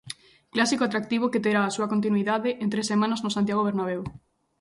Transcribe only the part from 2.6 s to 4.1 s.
en tres semanas no Santiago Bernabeu.